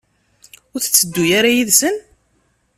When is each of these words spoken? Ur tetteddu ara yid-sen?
Ur 0.73 0.81
tetteddu 0.81 1.23
ara 1.37 1.49
yid-sen? 1.55 1.95